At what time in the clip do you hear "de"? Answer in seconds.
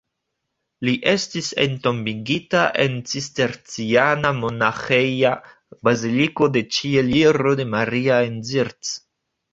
6.57-6.65, 7.61-7.69